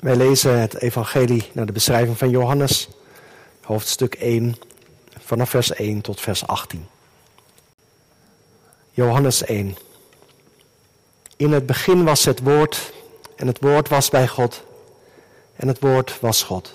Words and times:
Wij 0.00 0.16
lezen 0.16 0.60
het 0.60 0.74
evangelie 0.80 1.50
naar 1.52 1.66
de 1.66 1.72
beschrijving 1.72 2.18
van 2.18 2.30
Johannes, 2.30 2.88
hoofdstuk 3.62 4.14
1, 4.14 4.56
vanaf 5.18 5.50
vers 5.50 5.72
1 5.72 6.00
tot 6.00 6.20
vers 6.20 6.46
18. 6.46 6.86
Johannes 8.90 9.44
1. 9.44 9.76
In 11.36 11.52
het 11.52 11.66
begin 11.66 12.04
was 12.04 12.24
het 12.24 12.40
woord 12.40 12.92
en 13.36 13.46
het 13.46 13.58
woord 13.60 13.88
was 13.88 14.08
bij 14.08 14.28
God 14.28 14.62
en 15.56 15.68
het 15.68 15.80
woord 15.80 16.20
was 16.20 16.42
God. 16.42 16.74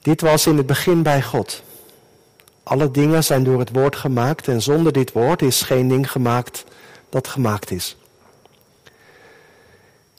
Dit 0.00 0.20
was 0.20 0.46
in 0.46 0.56
het 0.56 0.66
begin 0.66 1.02
bij 1.02 1.22
God. 1.22 1.62
Alle 2.62 2.90
dingen 2.90 3.24
zijn 3.24 3.44
door 3.44 3.58
het 3.58 3.70
woord 3.70 3.96
gemaakt 3.96 4.48
en 4.48 4.62
zonder 4.62 4.92
dit 4.92 5.12
woord 5.12 5.42
is 5.42 5.62
geen 5.62 5.88
ding 5.88 6.10
gemaakt 6.10 6.64
dat 7.08 7.28
gemaakt 7.28 7.70
is. 7.70 7.96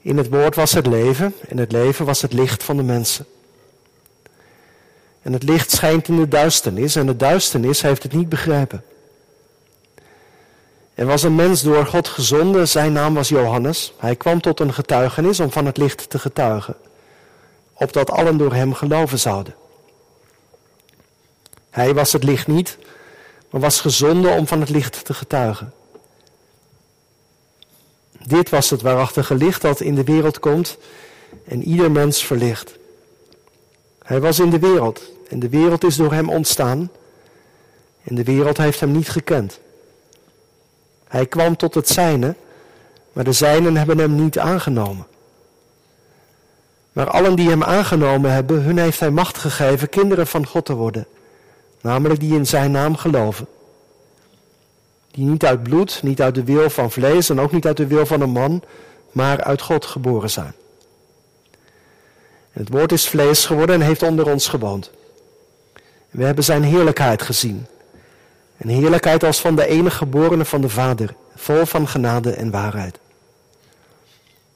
In 0.04 0.18
het 0.18 0.30
woord 0.30 0.56
was 0.56 0.74
het 0.74 0.86
leven 0.86 1.36
en 1.48 1.58
het 1.58 1.72
leven 1.72 2.06
was 2.06 2.22
het 2.22 2.34
licht 2.34 2.64
van 2.64 2.78
de 2.78 2.84
mensen. 2.84 3.26
En 5.22 5.34
het 5.34 5.44
licht 5.44 5.72
schijnt 5.72 6.08
in 6.08 6.16
de 6.16 6.28
duisternis 6.28 6.96
en 6.96 7.06
de 7.06 7.16
duisternis 7.16 7.82
heeft 7.82 8.04
het 8.04 8.14
niet 8.14 8.30
begrepen. 8.30 8.84
Er 10.94 11.06
was 11.06 11.24
een 11.24 11.36
mens 11.36 11.62
door 11.62 11.86
God 11.86 12.08
gezonden, 12.08 12.68
zijn 12.68 12.94
naam 12.94 13.14
was 13.14 13.30
Johannes. 13.30 13.94
Hij 13.98 14.16
kwam 14.16 14.42
tot 14.42 14.60
een 14.60 14.74
getuigenis 14.74 15.40
om 15.40 15.52
van 15.52 15.66
het 15.66 15.78
licht 15.78 16.10
te 16.10 16.20
getuigen, 16.20 16.76
opdat 17.74 18.12
allen 18.12 18.38
door 18.38 18.54
hem 18.54 18.74
geloven 18.74 19.20
zouden. 19.20 19.56
Hij 21.70 21.94
was 21.94 22.12
het 22.12 22.24
licht 22.24 22.48
niet, 22.48 22.78
maar 23.50 23.62
was 23.62 23.82
gezonden 23.82 24.32
om 24.32 24.48
van 24.48 24.60
het 24.60 24.70
licht 24.70 25.06
te 25.06 25.14
getuigen. 25.14 25.74
Dit 28.28 28.50
was 28.50 28.70
het 28.70 28.82
waarachtige 28.82 29.36
licht 29.36 29.62
dat 29.62 29.80
in 29.82 29.96
de 29.96 30.04
wereld 30.04 30.40
komt 30.40 30.78
en 31.46 31.64
ieder 31.64 31.92
mens 31.92 32.26
verlicht. 32.26 32.78
Hij 34.04 34.20
was 34.20 34.40
in 34.40 34.50
de 34.50 34.60
wereld 34.60 35.02
en 35.30 35.40
de 35.40 35.50
wereld 35.50 35.84
is 35.84 35.96
door 35.96 36.14
hem 36.14 36.30
ontstaan 36.30 36.92
en 38.04 38.16
de 38.16 38.24
wereld 38.24 38.58
heeft 38.58 38.80
hem 38.80 38.92
niet 38.92 39.10
gekend. 39.10 39.60
Hij 41.08 41.26
kwam 41.26 41.56
tot 41.56 41.74
het 41.74 41.90
zijne, 41.90 42.36
maar 43.14 43.24
de 43.24 43.32
zijnen 43.32 43.78
hebben 43.78 43.98
hem 43.98 44.16
niet 44.16 44.40
aangenomen. 44.40 45.08
Maar 46.92 47.10
allen 47.10 47.36
die 47.36 47.50
hem 47.50 47.64
aangenomen 47.64 48.32
hebben, 48.32 48.62
hun 48.62 48.78
heeft 48.78 49.00
hij 49.00 49.12
macht 49.12 49.38
gegeven 49.38 49.90
kinderen 49.90 50.28
van 50.28 50.48
God 50.48 50.66
te 50.66 50.74
worden, 50.74 51.08
namelijk 51.82 52.20
die 52.20 52.36
in 52.36 52.48
zijn 52.48 52.72
naam 52.72 52.96
geloven 52.96 53.48
die 55.14 55.26
niet 55.26 55.46
uit 55.46 55.64
bloed, 55.64 56.00
niet 56.04 56.22
uit 56.22 56.36
de 56.36 56.44
wil 56.44 56.70
van 56.70 56.92
vlees 56.92 57.30
en 57.30 57.40
ook 57.40 57.52
niet 57.52 57.66
uit 57.66 57.78
de 57.78 57.88
wil 57.88 58.06
van 58.06 58.22
een 58.22 58.30
man, 58.30 58.64
maar 59.12 59.44
uit 59.44 59.62
God 59.62 59.86
geboren 59.86 60.30
zijn. 60.30 60.54
Het 62.52 62.70
woord 62.70 62.92
is 62.92 63.08
vlees 63.08 63.46
geworden 63.46 63.76
en 63.76 63.82
heeft 63.82 64.04
onder 64.04 64.30
ons 64.30 64.48
gewoond. 64.48 64.92
we 66.10 66.24
hebben 66.24 66.44
zijn 66.44 66.64
heerlijkheid 66.64 67.22
gezien. 67.22 67.66
Een 68.58 68.70
heerlijkheid 68.70 69.24
als 69.24 69.40
van 69.40 69.56
de 69.56 69.66
enige 69.66 69.98
geborene 69.98 70.46
van 70.46 70.62
de 70.62 70.70
Vader, 70.70 71.16
vol 71.36 71.66
van 71.66 71.88
genade 71.88 72.32
en 72.32 72.52
waarheid. 72.52 73.00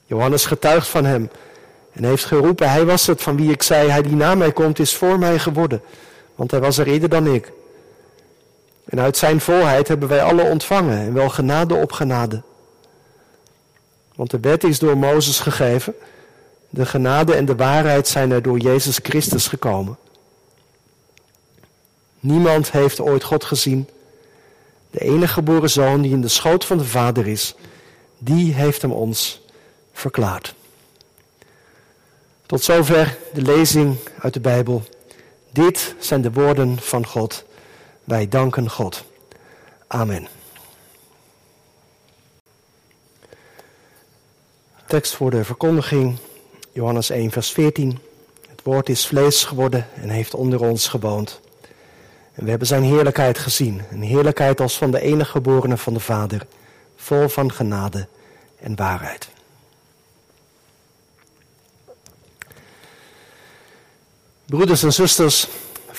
Johannes 0.06 0.46
getuigt 0.46 0.88
van 0.88 1.06
hem 1.06 1.30
en 1.92 2.04
heeft 2.04 2.26
geroepen, 2.26 2.70
hij 2.70 2.86
was 2.86 3.08
het 3.08 3.22
van 3.22 3.36
wie 3.36 3.52
ik 3.52 3.64
zei, 3.64 3.90
hij 3.90 4.02
die 4.02 4.16
na 4.16 4.36
mij 4.36 4.52
komt 4.52 4.80
is 4.80 4.96
voor 4.96 5.20
mij 5.20 5.40
geworden, 5.40 5.82
want 6.36 6.52
hij 6.52 6.60
was 6.60 6.78
er 6.78 6.88
eerder 6.88 7.10
dan 7.10 7.28
ik. 7.28 7.52
En 8.90 9.00
uit 9.00 9.18
zijn 9.18 9.42
volheid 9.42 9.88
hebben 9.88 10.10
wij 10.10 10.24
alle 10.24 10.44
ontvangen 10.44 10.98
en 10.98 11.14
wel 11.14 11.30
genade 11.30 11.76
op 11.76 11.92
genade. 11.92 12.42
Want 14.16 14.32
de 14.32 14.40
wet 14.40 14.64
is 14.64 14.80
door 14.80 14.98
Mozes 14.98 15.40
gegeven, 15.40 15.96
de 16.70 16.86
genade 16.86 17.36
en 17.36 17.46
de 17.46 17.56
waarheid 17.56 18.08
zijn 18.08 18.32
er 18.32 18.42
door 18.42 18.58
Jezus 18.58 19.00
Christus 19.04 19.48
gekomen. 19.48 19.98
Niemand 22.20 22.72
heeft 22.72 23.00
ooit 23.00 23.24
God 23.24 23.44
gezien. 23.44 23.88
De 24.92 25.00
enige 25.00 25.34
geboren 25.34 25.70
zoon 25.70 26.02
die 26.02 26.12
in 26.12 26.22
de 26.22 26.28
schoot 26.28 26.66
van 26.66 26.78
de 26.78 26.86
Vader 26.86 27.28
is, 27.28 27.56
die 28.18 28.54
heeft 28.54 28.82
hem 28.82 28.92
ons 28.92 29.42
verklaard. 29.94 30.56
Tot 32.46 32.64
zover 32.64 33.18
de 33.34 33.42
lezing 33.42 33.96
uit 34.20 34.34
de 34.34 34.40
Bijbel. 34.40 34.84
Dit 35.52 35.96
zijn 36.00 36.22
de 36.22 36.32
woorden 36.32 36.80
van 36.80 37.06
God. 37.06 37.46
Wij 38.08 38.28
danken 38.28 38.70
God. 38.70 39.04
Amen. 39.88 40.28
Tekst 44.86 45.16
voor 45.16 45.32
de 45.32 45.44
verkondiging, 45.44 46.18
Johannes 46.72 47.10
1, 47.10 47.32
vers 47.32 47.52
14. 47.52 48.00
Het 48.50 48.62
woord 48.64 48.90
is 48.90 49.08
vlees 49.08 49.44
geworden 49.44 49.88
en 49.96 50.10
heeft 50.10 50.34
onder 50.34 50.62
ons 50.62 50.88
gewoond. 50.88 51.42
En 52.34 52.44
we 52.44 52.50
hebben 52.50 52.68
zijn 52.68 52.84
heerlijkheid 52.84 53.38
gezien. 53.38 53.82
Een 53.92 54.02
heerlijkheid 54.02 54.62
als 54.62 54.78
van 54.78 54.92
de 54.92 55.02
enige 55.02 55.32
geborene 55.32 55.78
van 55.78 55.94
de 55.94 56.00
Vader, 56.00 56.48
vol 56.96 57.28
van 57.28 57.52
genade 57.52 58.08
en 58.60 58.76
waarheid. 58.76 59.30
Broeders 64.46 64.84
en 64.84 64.94
zusters, 64.94 65.48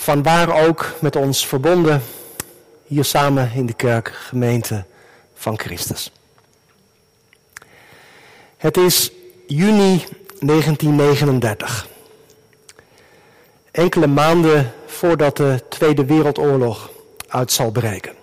van 0.09 0.23
waar 0.23 0.67
ook 0.67 0.93
met 1.01 1.17
ons 1.17 1.47
verbonden, 1.47 2.03
hier 2.87 3.05
samen 3.05 3.53
in 3.55 3.67
de 3.67 3.73
kerk, 3.73 4.13
gemeente 4.15 4.85
van 5.35 5.59
Christus. 5.59 6.13
Het 8.57 8.77
is 8.77 9.11
juni 9.47 10.05
1939. 10.41 11.89
Enkele 13.71 14.07
maanden 14.07 14.73
voordat 14.87 15.37
de 15.37 15.65
Tweede 15.69 16.05
Wereldoorlog 16.05 16.91
uit 17.29 17.53
zal 17.53 17.71
breken. 17.71 18.15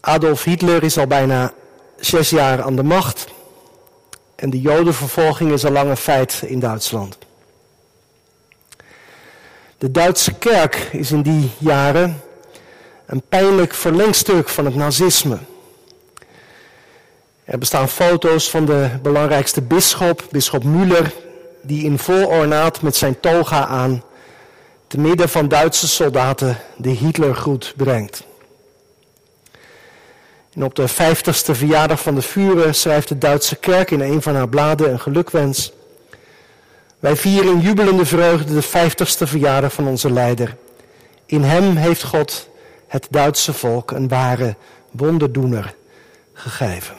Adolf 0.00 0.44
Hitler 0.44 0.82
is 0.82 0.98
al 0.98 1.06
bijna 1.06 1.52
zes 1.96 2.30
jaar 2.30 2.62
aan 2.62 2.76
de 2.76 2.82
macht 2.82 3.26
en 4.34 4.50
de 4.50 4.60
Jodenvervolging 4.60 5.52
is 5.52 5.64
al 5.64 5.72
lang 5.72 5.90
een 5.90 5.96
feit 5.96 6.42
in 6.46 6.60
Duitsland. 6.60 7.18
De 9.82 9.90
Duitse 9.90 10.32
kerk 10.32 10.88
is 10.92 11.10
in 11.10 11.22
die 11.22 11.50
jaren 11.58 12.22
een 13.06 13.22
pijnlijk 13.28 13.74
verlengstuk 13.74 14.48
van 14.48 14.64
het 14.64 14.74
nazisme. 14.74 15.38
Er 17.44 17.58
bestaan 17.58 17.88
foto's 17.88 18.50
van 18.50 18.64
de 18.64 18.90
belangrijkste 19.02 19.62
bisschop, 19.62 20.22
bisschop 20.30 20.64
Müller, 20.64 21.12
die 21.62 21.84
in 21.84 21.98
vol 21.98 22.26
ornaat 22.26 22.82
met 22.82 22.96
zijn 22.96 23.20
toga 23.20 23.66
aan 23.66 24.02
te 24.86 25.00
midden 25.00 25.28
van 25.28 25.48
Duitse 25.48 25.88
soldaten 25.88 26.58
de 26.76 26.90
Hitlergroet 26.90 27.74
brengt. 27.76 28.24
En 30.52 30.64
op 30.64 30.74
de 30.74 30.88
vijftigste 30.88 31.54
verjaardag 31.54 32.00
van 32.00 32.14
de 32.14 32.22
Vuren 32.22 32.74
schrijft 32.74 33.08
de 33.08 33.18
Duitse 33.18 33.56
kerk 33.56 33.90
in 33.90 34.00
een 34.00 34.22
van 34.22 34.34
haar 34.34 34.48
bladen 34.48 34.90
een 34.90 35.00
gelukwens. 35.00 35.72
Wij 37.02 37.16
vieren 37.16 37.52
in 37.52 37.60
jubelende 37.60 38.06
vreugde 38.06 38.54
de 38.54 38.62
vijftigste 38.62 39.26
verjaardag 39.26 39.72
van 39.72 39.86
onze 39.86 40.10
leider. 40.10 40.56
In 41.26 41.42
hem 41.42 41.76
heeft 41.76 42.02
God 42.02 42.48
het 42.86 43.06
Duitse 43.10 43.52
volk 43.52 43.90
een 43.90 44.08
ware 44.08 44.56
wonderdoener 44.90 45.74
gegeven. 46.32 46.94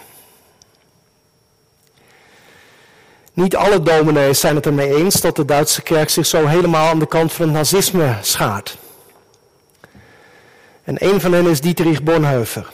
Niet 3.34 3.56
alle 3.56 3.82
dominees 3.82 4.40
zijn 4.40 4.56
het 4.56 4.66
ermee 4.66 4.96
eens 4.96 5.22
dat 5.22 5.36
de 5.36 5.46
Duitse 5.46 5.82
kerk 5.82 6.10
zich 6.10 6.26
zo 6.26 6.46
helemaal 6.46 6.90
aan 6.90 7.00
de 7.00 7.08
kant 7.08 7.34
van 7.34 7.46
het 7.46 7.54
nazisme 7.54 8.18
schaart. 8.22 8.78
En 10.84 11.06
een 11.06 11.22
van 11.22 11.34
hen 11.34 11.48
is 11.48 11.62
Dietrich 11.62 12.04
Bonhoeffer. 12.04 12.72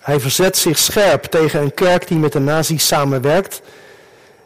Hij 0.00 0.20
verzet 0.20 0.56
zich 0.56 0.78
scherp 0.78 1.24
tegen 1.24 1.60
een 1.60 1.74
kerk 1.74 2.08
die 2.08 2.18
met 2.18 2.32
de 2.32 2.40
nazi's 2.40 2.86
samenwerkt 2.86 3.62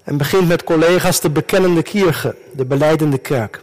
en 0.03 0.17
begint 0.17 0.49
met 0.49 0.65
collega's 0.65 1.21
de 1.21 1.31
bekennende 1.31 1.83
kierge, 1.83 2.37
de 2.53 2.65
beleidende 2.65 3.19
kerk. 3.19 3.63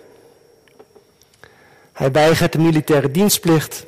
Hij 1.93 2.11
weigert 2.11 2.51
de 2.51 2.59
militaire 2.59 3.11
dienstplicht 3.11 3.85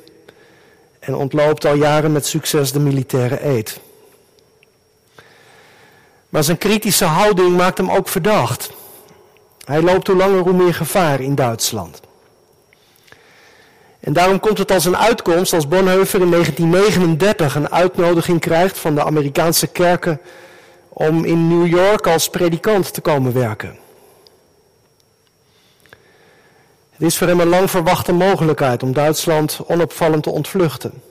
en 0.98 1.14
ontloopt 1.14 1.66
al 1.66 1.74
jaren 1.74 2.12
met 2.12 2.26
succes 2.26 2.72
de 2.72 2.80
militaire 2.80 3.46
eed. 3.46 3.80
Maar 6.28 6.44
zijn 6.44 6.58
kritische 6.58 7.04
houding 7.04 7.56
maakt 7.56 7.78
hem 7.78 7.90
ook 7.90 8.08
verdacht. 8.08 8.70
Hij 9.64 9.82
loopt 9.82 10.06
hoe 10.06 10.16
langer 10.16 10.40
hoe 10.40 10.52
meer 10.52 10.74
gevaar 10.74 11.20
in 11.20 11.34
Duitsland. 11.34 12.00
En 14.00 14.12
daarom 14.12 14.40
komt 14.40 14.58
het 14.58 14.70
als 14.70 14.84
een 14.84 14.96
uitkomst 14.96 15.52
als 15.52 15.68
Bonhoeffer 15.68 16.20
in 16.20 16.30
1939 16.30 17.54
een 17.54 17.70
uitnodiging 17.70 18.40
krijgt 18.40 18.78
van 18.78 18.94
de 18.94 19.04
Amerikaanse 19.04 19.66
kerken 19.66 20.20
om 21.00 21.24
in 21.24 21.48
New 21.48 21.66
York 21.66 22.06
als 22.06 22.30
predikant 22.30 22.92
te 22.92 23.00
komen 23.00 23.32
werken. 23.32 23.78
Het 26.90 27.02
is 27.02 27.18
voor 27.18 27.26
hem 27.26 27.40
een 27.40 27.48
lang 27.48 27.70
verwachte 27.70 28.12
mogelijkheid 28.12 28.82
om 28.82 28.92
Duitsland 28.92 29.60
onopvallend 29.66 30.22
te 30.22 30.30
ontvluchten 30.30 31.02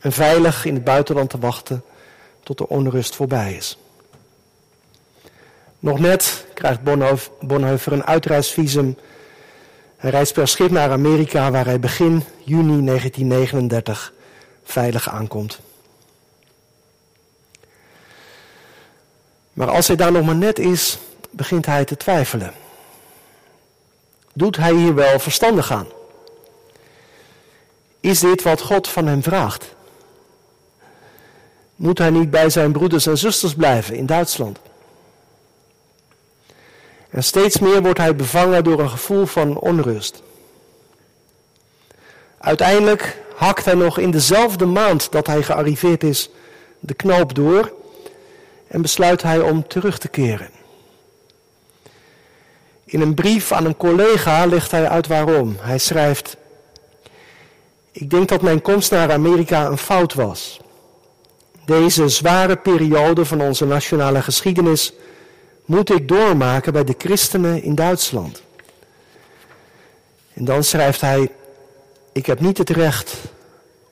en 0.00 0.12
veilig 0.12 0.64
in 0.64 0.74
het 0.74 0.84
buitenland 0.84 1.30
te 1.30 1.38
wachten 1.38 1.84
tot 2.42 2.58
de 2.58 2.68
onrust 2.68 3.16
voorbij 3.16 3.54
is. 3.54 3.78
Nog 5.78 5.98
net 5.98 6.46
krijgt 6.54 6.82
Bonhoeffer 7.40 7.92
een 7.92 8.04
uitreisvisum. 8.04 8.96
Hij 9.96 10.10
reist 10.10 10.32
per 10.32 10.48
schip 10.48 10.70
naar 10.70 10.90
Amerika, 10.90 11.50
waar 11.50 11.64
hij 11.64 11.80
begin 11.80 12.24
juni 12.44 12.84
1939 12.84 14.12
veilig 14.62 15.08
aankomt. 15.08 15.60
Maar 19.52 19.70
als 19.70 19.86
hij 19.86 19.96
daar 19.96 20.12
nog 20.12 20.24
maar 20.24 20.34
net 20.34 20.58
is, 20.58 20.98
begint 21.30 21.66
hij 21.66 21.84
te 21.84 21.96
twijfelen. 21.96 22.52
Doet 24.32 24.56
hij 24.56 24.72
hier 24.72 24.94
wel 24.94 25.18
verstandig 25.18 25.70
aan? 25.72 25.86
Is 28.00 28.20
dit 28.20 28.42
wat 28.42 28.60
God 28.60 28.88
van 28.88 29.06
hem 29.06 29.22
vraagt? 29.22 29.74
Moet 31.76 31.98
hij 31.98 32.10
niet 32.10 32.30
bij 32.30 32.50
zijn 32.50 32.72
broeders 32.72 33.06
en 33.06 33.18
zusters 33.18 33.54
blijven 33.54 33.94
in 33.94 34.06
Duitsland? 34.06 34.58
En 37.10 37.24
steeds 37.24 37.58
meer 37.58 37.82
wordt 37.82 37.98
hij 37.98 38.16
bevangen 38.16 38.64
door 38.64 38.80
een 38.80 38.90
gevoel 38.90 39.26
van 39.26 39.58
onrust. 39.58 40.22
Uiteindelijk 42.38 43.20
hakt 43.36 43.64
hij 43.64 43.74
nog 43.74 43.98
in 43.98 44.10
dezelfde 44.10 44.66
maand 44.66 45.12
dat 45.12 45.26
hij 45.26 45.42
gearriveerd 45.42 46.04
is 46.04 46.30
de 46.78 46.94
knoop 46.94 47.34
door 47.34 47.72
en 48.72 48.82
besluit 48.82 49.22
hij 49.22 49.40
om 49.40 49.66
terug 49.66 49.98
te 49.98 50.08
keren. 50.08 50.50
In 52.84 53.00
een 53.00 53.14
brief 53.14 53.52
aan 53.52 53.64
een 53.64 53.76
collega 53.76 54.46
legt 54.46 54.70
hij 54.70 54.88
uit 54.88 55.06
waarom. 55.06 55.56
Hij 55.60 55.78
schrijft: 55.78 56.36
Ik 57.92 58.10
denk 58.10 58.28
dat 58.28 58.42
mijn 58.42 58.62
komst 58.62 58.90
naar 58.90 59.12
Amerika 59.12 59.66
een 59.66 59.78
fout 59.78 60.14
was. 60.14 60.60
Deze 61.64 62.08
zware 62.08 62.56
periode 62.56 63.24
van 63.24 63.40
onze 63.40 63.66
nationale 63.66 64.22
geschiedenis 64.22 64.92
moet 65.64 65.90
ik 65.90 66.08
doormaken 66.08 66.72
bij 66.72 66.84
de 66.84 66.94
christenen 66.98 67.62
in 67.62 67.74
Duitsland. 67.74 68.42
En 70.34 70.44
dan 70.44 70.64
schrijft 70.64 71.00
hij: 71.00 71.30
Ik 72.12 72.26
heb 72.26 72.40
niet 72.40 72.58
het 72.58 72.70
recht 72.70 73.16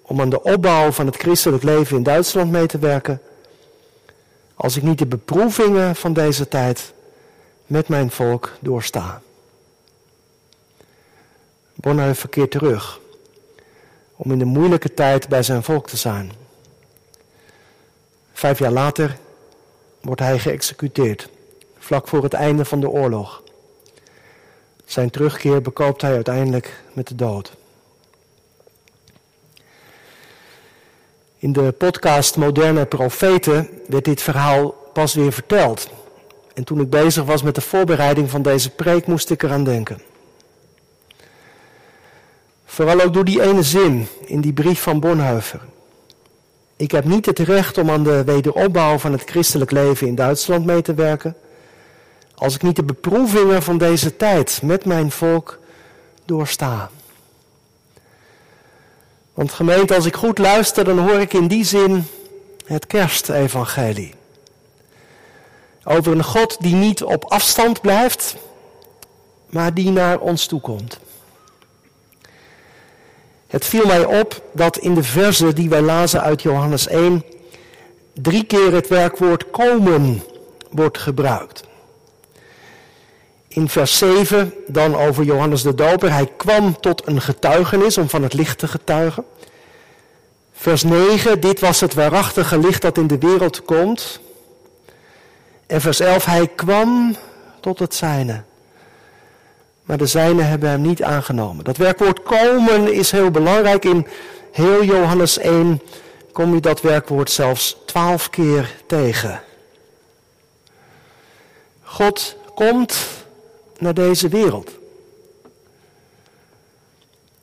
om 0.02 0.20
aan 0.20 0.30
de 0.30 0.42
opbouw 0.42 0.92
van 0.92 1.06
het 1.06 1.16
christelijk 1.16 1.62
leven 1.62 1.96
in 1.96 2.02
Duitsland 2.02 2.50
mee 2.50 2.66
te 2.66 2.78
werken, 2.78 3.20
als 4.60 4.76
ik 4.76 4.82
niet 4.82 4.98
de 4.98 5.06
beproevingen 5.06 5.96
van 5.96 6.12
deze 6.12 6.48
tijd 6.48 6.92
met 7.66 7.88
mijn 7.88 8.10
volk 8.10 8.52
doorstaan. 8.60 9.22
Bonhoeffer 11.74 12.14
verkeert 12.14 12.50
terug 12.50 13.00
om 14.16 14.32
in 14.32 14.38
de 14.38 14.44
moeilijke 14.44 14.94
tijd 14.94 15.28
bij 15.28 15.42
zijn 15.42 15.62
volk 15.62 15.88
te 15.88 15.96
zijn. 15.96 16.32
Vijf 18.32 18.58
jaar 18.58 18.70
later 18.70 19.18
wordt 20.00 20.20
hij 20.20 20.38
geëxecuteerd, 20.38 21.28
vlak 21.78 22.08
voor 22.08 22.22
het 22.22 22.34
einde 22.34 22.64
van 22.64 22.80
de 22.80 22.88
oorlog. 22.88 23.42
Zijn 24.84 25.10
terugkeer 25.10 25.62
bekoopt 25.62 26.02
hij 26.02 26.14
uiteindelijk 26.14 26.82
met 26.92 27.08
de 27.08 27.14
dood. 27.14 27.52
In 31.40 31.52
de 31.52 31.72
podcast 31.72 32.36
Moderne 32.36 32.86
Profeten 32.86 33.68
werd 33.86 34.04
dit 34.04 34.22
verhaal 34.22 34.74
pas 34.92 35.14
weer 35.14 35.32
verteld. 35.32 35.88
En 36.54 36.64
toen 36.64 36.80
ik 36.80 36.90
bezig 36.90 37.24
was 37.24 37.42
met 37.42 37.54
de 37.54 37.60
voorbereiding 37.60 38.30
van 38.30 38.42
deze 38.42 38.70
preek, 38.70 39.06
moest 39.06 39.30
ik 39.30 39.42
eraan 39.42 39.64
denken. 39.64 40.00
Vooral 42.64 43.00
ook 43.00 43.14
door 43.14 43.24
die 43.24 43.42
ene 43.42 43.62
zin 43.62 44.06
in 44.26 44.40
die 44.40 44.52
brief 44.52 44.80
van 44.80 45.00
Bonhoeffer. 45.00 45.60
Ik 46.76 46.90
heb 46.90 47.04
niet 47.04 47.26
het 47.26 47.38
recht 47.38 47.78
om 47.78 47.90
aan 47.90 48.02
de 48.02 48.24
wederopbouw 48.24 48.98
van 48.98 49.12
het 49.12 49.22
christelijk 49.30 49.70
leven 49.70 50.06
in 50.06 50.14
Duitsland 50.14 50.66
mee 50.66 50.82
te 50.82 50.94
werken, 50.94 51.36
als 52.34 52.54
ik 52.54 52.62
niet 52.62 52.76
de 52.76 52.84
beproevingen 52.84 53.62
van 53.62 53.78
deze 53.78 54.16
tijd 54.16 54.60
met 54.62 54.84
mijn 54.84 55.10
volk 55.10 55.58
doorsta. 56.24 56.90
Want 59.34 59.52
gemeente, 59.52 59.94
als 59.94 60.06
ik 60.06 60.16
goed 60.16 60.38
luister, 60.38 60.84
dan 60.84 60.98
hoor 60.98 61.20
ik 61.20 61.32
in 61.32 61.48
die 61.48 61.64
zin 61.64 62.06
het 62.64 62.86
kerstevangelie. 62.86 64.14
Over 65.84 66.12
een 66.12 66.24
God 66.24 66.56
die 66.60 66.74
niet 66.74 67.02
op 67.02 67.24
afstand 67.24 67.80
blijft, 67.80 68.36
maar 69.46 69.74
die 69.74 69.90
naar 69.90 70.18
ons 70.18 70.46
toe 70.46 70.60
komt. 70.60 70.98
Het 73.46 73.64
viel 73.64 73.86
mij 73.86 74.04
op 74.04 74.42
dat 74.52 74.78
in 74.78 74.94
de 74.94 75.02
verzen 75.02 75.54
die 75.54 75.68
wij 75.68 75.82
lazen 75.82 76.22
uit 76.22 76.42
Johannes 76.42 76.86
1 76.86 77.24
drie 78.12 78.44
keer 78.44 78.72
het 78.72 78.88
werkwoord 78.88 79.50
komen 79.50 80.22
wordt 80.70 80.98
gebruikt. 80.98 81.62
In 83.52 83.68
vers 83.68 83.98
7 83.98 84.54
dan 84.66 84.96
over 84.96 85.24
Johannes 85.24 85.62
de 85.62 85.74
Doper. 85.74 86.12
Hij 86.12 86.32
kwam 86.36 86.80
tot 86.80 87.06
een 87.06 87.20
getuigenis 87.20 87.98
om 87.98 88.08
van 88.08 88.22
het 88.22 88.32
licht 88.32 88.58
te 88.58 88.68
getuigen. 88.68 89.24
Vers 90.52 90.82
9, 90.82 91.40
dit 91.40 91.60
was 91.60 91.80
het 91.80 91.94
waarachtige 91.94 92.58
licht 92.58 92.82
dat 92.82 92.98
in 92.98 93.06
de 93.06 93.18
wereld 93.18 93.64
komt. 93.64 94.20
En 95.66 95.80
vers 95.80 96.00
11, 96.00 96.24
hij 96.24 96.48
kwam 96.48 97.16
tot 97.60 97.78
het 97.78 97.94
zijne. 97.94 98.42
Maar 99.82 99.98
de 99.98 100.06
zijnen 100.06 100.48
hebben 100.48 100.68
hem 100.68 100.80
niet 100.80 101.02
aangenomen. 101.02 101.64
Dat 101.64 101.76
werkwoord 101.76 102.22
komen 102.22 102.92
is 102.92 103.10
heel 103.10 103.30
belangrijk. 103.30 103.84
In 103.84 104.06
heel 104.52 104.84
Johannes 104.84 105.38
1 105.38 105.82
kom 106.32 106.54
je 106.54 106.60
dat 106.60 106.80
werkwoord 106.80 107.30
zelfs 107.30 107.76
twaalf 107.86 108.30
keer 108.30 108.74
tegen. 108.86 109.40
God 111.82 112.36
komt 112.54 113.18
naar 113.80 113.94
deze 113.94 114.28
wereld. 114.28 114.70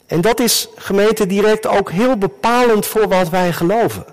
En 0.06 0.22
dat 0.22 0.40
is 0.40 0.68
gemeente 0.76 1.26
direct 1.26 1.68
ook 1.68 1.92
heel 1.92 2.18
bepalend 2.18 2.86
voor 2.86 3.08
wat 3.08 3.30
wij 3.30 3.54
geloven. 3.54 4.06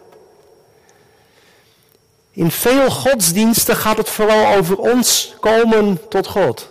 In 2.30 2.50
veel 2.50 2.90
godsdiensten 2.90 3.76
gaat 3.76 3.96
het 3.96 4.08
vooral 4.08 4.56
over 4.56 4.76
ons 4.76 5.34
komen 5.40 6.08
tot 6.08 6.26
God. 6.26 6.68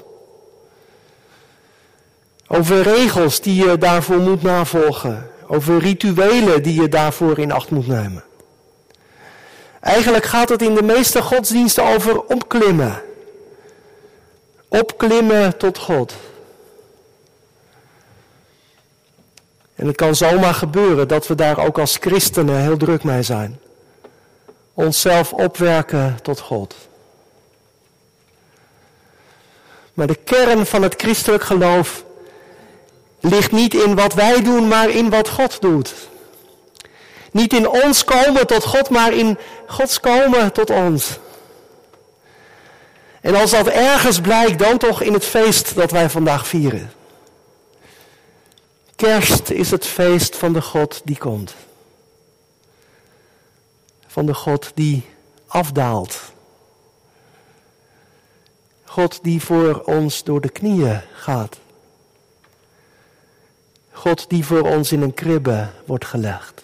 Over 2.48 2.82
regels 2.82 3.42
die 3.42 3.66
je 3.66 3.78
daarvoor 3.78 4.20
moet 4.20 4.42
navolgen. 4.42 5.30
Over 5.48 5.80
rituelen 5.80 6.64
die 6.64 6.82
je 6.82 6.90
daarvoor 6.90 7.40
in 7.40 7.52
acht 7.52 7.70
moet 7.70 7.88
nemen. 7.88 8.24
Eigenlijk 9.80 10.26
gaat 10.26 10.50
het 10.50 10.62
in 10.62 10.76
de 10.76 10.84
meeste 10.84 11.22
godsdiensten 11.22 11.84
over 11.84 12.22
opklimmen. 12.24 13.02
Opklimmen 14.80 15.58
tot 15.58 15.78
God. 15.78 16.14
En 19.76 19.88
het 19.88 19.96
kan 19.96 20.16
zomaar 20.16 20.54
gebeuren 20.54 21.08
dat 21.08 21.28
we 21.28 21.36
daar 21.36 21.58
ook 21.58 21.80
als 21.80 21.98
christenen 22.00 22.62
heel 22.62 22.78
druk 22.78 23.04
mee 23.04 23.22
zijn. 23.22 23.60
Onszelf 24.74 25.34
opwerken 25.34 26.18
tot 26.22 26.40
God. 26.40 26.76
Maar 29.94 30.08
de 30.08 30.20
kern 30.24 30.66
van 30.66 30.82
het 30.82 30.96
christelijk 30.98 31.44
geloof 31.44 32.04
ligt 33.20 33.52
niet 33.52 33.74
in 33.74 33.96
wat 33.96 34.14
wij 34.14 34.42
doen, 34.42 34.68
maar 34.68 34.90
in 34.90 35.10
wat 35.10 35.30
God 35.30 35.62
doet. 35.62 35.94
Niet 37.32 37.54
in 37.54 37.70
ons 37.70 38.04
komen 38.04 38.48
tot 38.48 38.64
God, 38.64 38.90
maar 38.90 39.14
in 39.14 39.38
Gods 39.68 40.00
komen 40.00 40.52
tot 40.52 40.70
ons. 40.70 41.20
En 43.24 43.36
als 43.36 43.52
dat 43.52 43.68
ergens 43.68 44.22
blijkt, 44.22 44.60
dan 44.60 44.78
toch 44.78 45.02
in 45.02 45.14
het 45.14 45.26
feest 45.26 45.76
dat 45.76 45.92
wij 45.92 46.10
vandaag 46.10 46.48
vieren. 46.48 46.92
Kerst 48.96 49.50
is 49.50 49.72
het 49.72 49.86
feest 49.86 50.36
van 50.36 50.54
de 50.54 50.62
God 50.62 51.02
die 51.04 51.18
komt. 51.18 51.56
Van 54.08 54.26
de 54.26 54.34
God 54.34 54.72
die 54.74 55.06
afdaalt. 55.48 56.22
God 58.84 59.20
die 59.22 59.42
voor 59.42 59.82
ons 59.82 60.24
door 60.24 60.42
de 60.42 60.50
knieën 60.50 61.02
gaat. 61.14 61.60
God 63.92 64.30
die 64.30 64.46
voor 64.46 64.62
ons 64.62 64.92
in 64.92 65.02
een 65.02 65.14
kribbe 65.14 65.70
wordt 65.86 66.06
gelegd. 66.06 66.62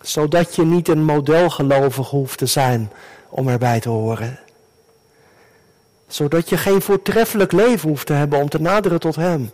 Zodat 0.00 0.54
je 0.54 0.64
niet 0.64 0.88
een 0.88 1.04
modelgelovig 1.04 2.08
hoeft 2.08 2.38
te 2.38 2.46
zijn 2.46 2.92
om 3.30 3.48
erbij 3.48 3.80
te 3.80 3.88
horen. 3.88 4.38
Zodat 6.06 6.48
je 6.48 6.56
geen 6.56 6.82
voortreffelijk 6.82 7.52
leven 7.52 7.88
hoeft 7.88 8.06
te 8.06 8.12
hebben 8.12 8.38
om 8.38 8.48
te 8.48 8.60
naderen 8.60 9.00
tot 9.00 9.16
Hem. 9.16 9.50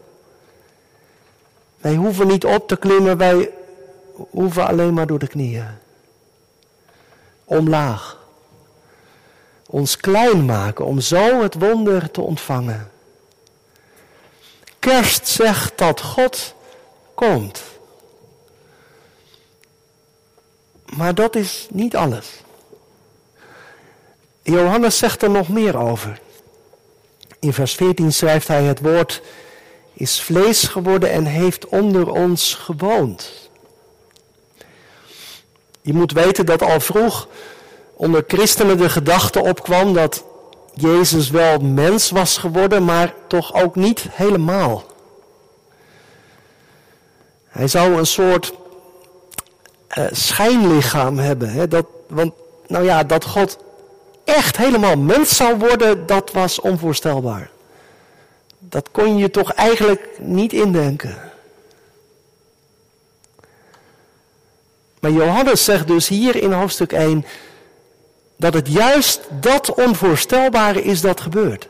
Wij 1.78 1.94
hoeven 1.94 2.26
niet 2.26 2.44
op 2.44 2.68
te 2.68 2.76
klimmen, 2.76 3.16
wij 3.16 3.50
hoeven 4.30 4.66
alleen 4.66 4.94
maar 4.94 5.06
door 5.06 5.18
de 5.18 5.28
knieën. 5.28 5.68
Omlaag. 7.44 8.24
Ons 9.66 9.96
klein 9.96 10.44
maken 10.44 10.84
om 10.84 11.00
zo 11.00 11.42
het 11.42 11.54
wonder 11.54 12.10
te 12.10 12.20
ontvangen. 12.20 12.90
Kerst 14.78 15.28
zegt 15.28 15.78
dat 15.78 16.00
God 16.00 16.54
komt. 17.14 17.62
Maar 20.96 21.14
dat 21.14 21.36
is 21.36 21.66
niet 21.70 21.96
alles. 21.96 22.44
Johannes 24.52 24.98
zegt 24.98 25.22
er 25.22 25.30
nog 25.30 25.48
meer 25.48 25.76
over. 25.76 26.20
In 27.38 27.52
vers 27.52 27.74
14 27.74 28.12
schrijft 28.12 28.48
hij: 28.48 28.62
Het 28.62 28.80
woord 28.80 29.22
is 29.92 30.20
vlees 30.20 30.62
geworden 30.62 31.10
en 31.10 31.24
heeft 31.24 31.66
onder 31.66 32.10
ons 32.10 32.54
gewoond. 32.54 33.50
Je 35.82 35.92
moet 35.92 36.12
weten 36.12 36.46
dat 36.46 36.62
al 36.62 36.80
vroeg 36.80 37.28
onder 37.94 38.24
christenen 38.26 38.78
de 38.78 38.88
gedachte 38.88 39.40
opkwam 39.40 39.94
dat 39.94 40.24
Jezus 40.74 41.30
wel 41.30 41.58
mens 41.58 42.10
was 42.10 42.38
geworden, 42.38 42.84
maar 42.84 43.14
toch 43.26 43.54
ook 43.54 43.74
niet 43.74 44.06
helemaal. 44.10 44.84
Hij 47.48 47.68
zou 47.68 47.94
een 47.94 48.06
soort 48.06 48.52
uh, 49.98 50.06
schijnlichaam 50.10 51.18
hebben. 51.18 51.50
Hè? 51.50 51.68
Dat, 51.68 51.86
want 52.08 52.32
nou 52.66 52.84
ja, 52.84 53.04
dat 53.04 53.24
God 53.24 53.58
echt 54.26 54.56
helemaal 54.56 54.96
mens 54.96 55.36
zou 55.36 55.58
worden, 55.58 56.06
dat 56.06 56.32
was 56.32 56.60
onvoorstelbaar. 56.60 57.50
Dat 58.58 58.88
kon 58.90 59.16
je 59.16 59.30
toch 59.30 59.52
eigenlijk 59.52 60.08
niet 60.18 60.52
indenken. 60.52 61.18
Maar 65.00 65.10
Johannes 65.10 65.64
zegt 65.64 65.86
dus 65.86 66.08
hier 66.08 66.36
in 66.36 66.52
hoofdstuk 66.52 66.92
1 66.92 67.24
dat 68.36 68.54
het 68.54 68.68
juist 68.68 69.20
dat 69.40 69.74
onvoorstelbare 69.74 70.82
is 70.82 71.00
dat 71.00 71.20
gebeurt. 71.20 71.68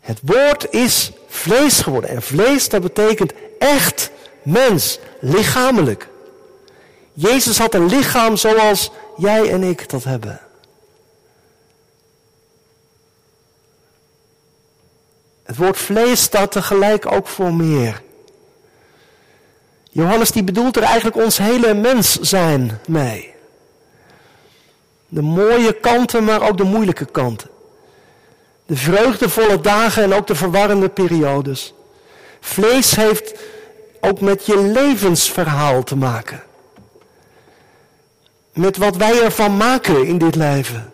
Het 0.00 0.18
woord 0.22 0.66
is 0.70 1.10
vlees 1.28 1.80
geworden. 1.80 2.10
En 2.10 2.22
vlees, 2.22 2.68
dat 2.68 2.82
betekent 2.82 3.32
echt 3.58 4.10
mens, 4.42 4.98
lichamelijk. 5.20 6.08
Jezus 7.12 7.58
had 7.58 7.74
een 7.74 7.86
lichaam 7.86 8.36
zoals 8.36 8.90
jij 9.16 9.50
en 9.50 9.62
ik 9.62 9.88
dat 9.88 10.04
hebben. 10.04 10.40
Het 15.42 15.56
woord 15.56 15.76
vlees 15.76 16.22
staat 16.22 16.52
tegelijk 16.52 17.12
ook 17.12 17.26
voor 17.26 17.54
meer. 17.54 18.02
Johannes 19.90 20.30
die 20.30 20.44
bedoelt 20.44 20.76
er 20.76 20.82
eigenlijk 20.82 21.16
ons 21.16 21.38
hele 21.38 21.74
mens 21.74 22.20
zijn 22.20 22.80
mee. 22.86 23.34
De 25.08 25.22
mooie 25.22 25.72
kanten, 25.72 26.24
maar 26.24 26.48
ook 26.48 26.56
de 26.56 26.64
moeilijke 26.64 27.04
kanten. 27.04 27.50
De 28.66 28.76
vreugdevolle 28.76 29.60
dagen 29.60 30.02
en 30.02 30.14
ook 30.14 30.26
de 30.26 30.34
verwarrende 30.34 30.88
periodes. 30.88 31.74
Vlees 32.40 32.94
heeft 32.94 33.34
ook 34.00 34.20
met 34.20 34.46
je 34.46 34.58
levensverhaal 34.58 35.82
te 35.82 35.96
maken. 35.96 36.42
Met 38.56 38.76
wat 38.76 38.96
wij 38.96 39.22
ervan 39.22 39.56
maken 39.56 40.06
in 40.06 40.18
dit 40.18 40.34
leven. 40.34 40.92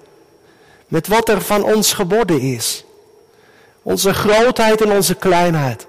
Met 0.86 1.06
wat 1.06 1.28
er 1.28 1.42
van 1.42 1.64
ons 1.64 1.92
geworden 1.92 2.40
is. 2.40 2.84
Onze 3.82 4.14
grootheid 4.14 4.80
en 4.80 4.90
onze 4.90 5.14
kleinheid. 5.14 5.86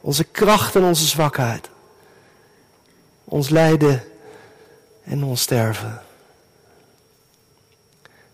Onze 0.00 0.24
kracht 0.24 0.76
en 0.76 0.82
onze 0.82 1.06
zwakheid. 1.06 1.68
Ons 3.24 3.48
lijden 3.48 4.04
en 5.04 5.24
ons 5.24 5.40
sterven. 5.40 6.02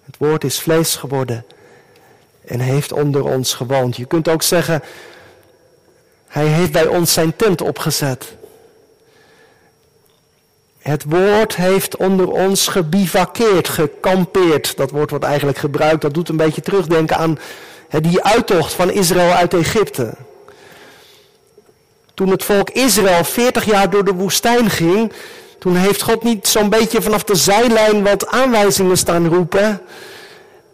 Het 0.05 0.17
woord 0.19 0.45
is 0.45 0.61
vlees 0.61 0.97
geworden 0.97 1.45
en 2.45 2.61
heeft 2.61 2.93
onder 2.93 3.25
ons 3.25 3.55
gewoond. 3.55 3.97
Je 3.97 4.05
kunt 4.05 4.29
ook 4.29 4.43
zeggen, 4.43 4.83
hij 6.27 6.47
heeft 6.47 6.73
bij 6.73 6.87
ons 6.87 7.13
zijn 7.13 7.37
tent 7.37 7.61
opgezet. 7.61 8.37
Het 10.89 11.05
woord 11.09 11.57
heeft 11.57 11.97
onder 11.97 12.31
ons 12.31 12.67
gebivakkeerd, 12.67 13.69
gekampeerd. 13.69 14.77
Dat 14.77 14.91
woord 14.91 15.11
wordt 15.11 15.25
eigenlijk 15.25 15.59
gebruikt, 15.59 16.01
dat 16.01 16.15
doet 16.15 16.29
een 16.29 16.37
beetje 16.37 16.61
terugdenken 16.61 17.17
aan 17.17 17.39
die 18.01 18.23
uittocht 18.23 18.73
van 18.73 18.91
Israël 18.91 19.33
uit 19.33 19.55
Egypte. 19.55 20.15
Toen 22.15 22.31
het 22.31 22.45
volk 22.45 22.71
Israël 22.71 23.25
40 23.25 23.65
jaar 23.65 23.91
door 23.91 24.05
de 24.05 24.13
woestijn 24.13 24.71
ging, 24.71 25.13
toen 25.59 25.77
heeft 25.77 26.03
God 26.03 26.23
niet 26.23 26.49
zo'n 26.49 26.69
beetje 26.69 27.03
vanaf 27.03 27.25
de 27.25 27.35
zijlijn 27.35 28.03
wat 28.03 28.27
aanwijzingen 28.27 28.99
staan 28.99 29.29
roepen. 29.29 29.81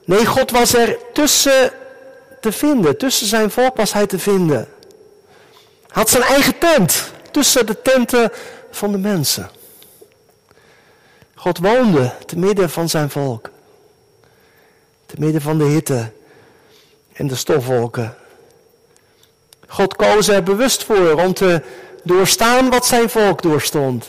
Nee, 0.04 0.26
God 0.26 0.50
was 0.50 0.75
er 0.75 0.99
tussen 1.12 1.73
te 2.40 2.52
vinden. 2.52 2.99
Tussen 2.99 3.26
zijn 3.26 3.50
volk 3.50 3.76
was 3.76 3.92
hij 3.92 4.06
te 4.06 4.18
vinden. 4.18 4.68
Had 5.88 6.11
zijn 6.11 6.23
eigen 6.23 6.59
tent. 6.59 7.12
Tussen 7.30 7.66
de 7.66 7.83
tenten 7.83 8.33
van 8.71 8.92
de 8.92 8.99
mensen. 8.99 9.50
God 11.44 11.58
woonde 11.58 12.12
te 12.26 12.38
midden 12.38 12.70
van 12.70 12.88
zijn 12.88 13.10
volk. 13.10 13.50
Te 15.06 15.14
midden 15.18 15.40
van 15.40 15.58
de 15.58 15.64
hitte 15.64 16.12
en 17.12 17.26
de 17.26 17.34
stofwolken. 17.34 18.14
God 19.68 19.96
koos 19.96 20.28
er 20.28 20.42
bewust 20.42 20.84
voor 20.84 21.22
om 21.22 21.34
te 21.34 21.62
doorstaan 22.02 22.70
wat 22.70 22.86
zijn 22.86 23.10
volk 23.10 23.42
doorstond. 23.42 24.08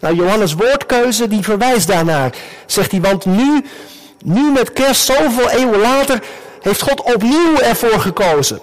Nou, 0.00 0.14
Johannes' 0.14 0.54
woordkeuze 0.54 1.28
die 1.28 1.42
verwijst 1.42 1.86
daarnaar. 1.86 2.34
Zegt 2.66 2.90
hij, 2.90 3.00
want 3.00 3.24
nu, 3.24 3.64
nu 4.24 4.52
met 4.52 4.72
kerst, 4.72 5.04
zoveel 5.04 5.50
eeuwen 5.50 5.80
later, 5.80 6.22
heeft 6.60 6.82
God 6.82 7.00
opnieuw 7.14 7.58
ervoor 7.58 8.00
gekozen. 8.00 8.60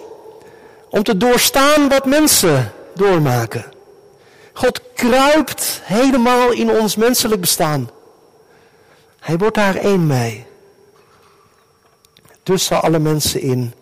Om 0.89 1.03
te 1.03 1.17
doorstaan 1.17 1.89
wat 1.89 2.05
mensen 2.05 2.71
doormaken. 2.95 3.75
God 4.57 4.81
kruipt 4.95 5.81
helemaal 5.83 6.51
in 6.51 6.69
ons 6.69 6.95
menselijk 6.95 7.41
bestaan. 7.41 7.89
Hij 9.19 9.37
wordt 9.37 9.55
daar 9.55 9.75
één 9.75 10.07
mee. 10.07 10.45
Tussen 12.43 12.81
alle 12.81 12.99
mensen 12.99 13.41
in, 13.41 13.73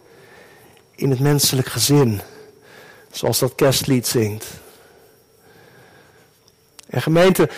in 0.95 1.09
het 1.09 1.19
menselijk 1.19 1.67
gezin. 1.67 2.21
Zoals 3.11 3.39
dat 3.39 3.55
kerstlied 3.55 4.07
zingt. 4.07 4.45
En 6.89 7.01
gemeente, 7.01 7.49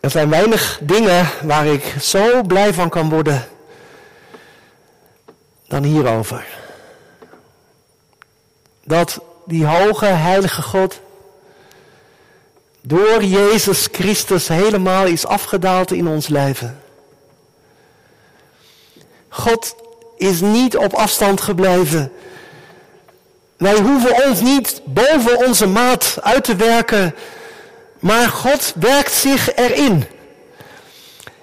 er 0.00 0.10
zijn 0.10 0.30
weinig 0.30 0.78
dingen 0.82 1.30
waar 1.42 1.66
ik 1.66 1.94
zo 2.00 2.42
blij 2.42 2.74
van 2.74 2.88
kan 2.88 3.08
worden 3.08 3.48
dan 5.68 5.82
hierover. 5.82 6.46
Dat 8.84 9.20
die 9.46 9.66
hoge 9.66 10.06
heilige 10.06 10.62
God 10.62 11.00
door 12.82 13.24
Jezus 13.24 13.88
Christus 13.92 14.48
helemaal 14.48 15.06
is 15.06 15.26
afgedaald 15.26 15.92
in 15.92 16.06
ons 16.06 16.28
leven. 16.28 16.80
God 19.28 19.74
is 20.16 20.40
niet 20.40 20.76
op 20.76 20.92
afstand 20.92 21.40
gebleven. 21.40 22.12
Wij 23.56 23.74
hoeven 23.80 24.24
ons 24.24 24.40
niet 24.40 24.80
boven 24.84 25.46
onze 25.46 25.66
maat 25.66 26.18
uit 26.20 26.44
te 26.44 26.56
werken, 26.56 27.14
maar 27.98 28.28
God 28.28 28.72
werkt 28.76 29.12
zich 29.12 29.54
erin. 29.54 30.04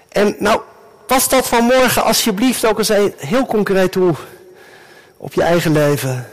En 0.10 0.36
nou, 0.40 0.62
pas 1.06 1.30
dat 1.30 1.48
vanmorgen 1.48 2.04
alsjeblieft 2.04 2.66
ook 2.66 2.78
eens 2.78 2.92
heel 3.18 3.46
concreet 3.46 3.92
toe 3.92 4.16
op 5.18 5.34
je 5.34 5.42
eigen 5.42 5.72
leven. 5.72 6.30